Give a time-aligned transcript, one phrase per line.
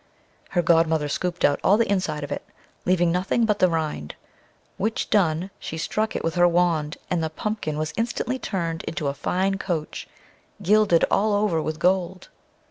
[0.57, 2.43] Her godmother scooped out all the inside of it,
[2.85, 4.15] leaving nothing but the rind;
[4.77, 9.09] which done, she struck it with her wand, and the pumpkin was instantly turned into
[9.09, 10.07] a fine coach,
[10.59, 12.29] gilded all over with gold.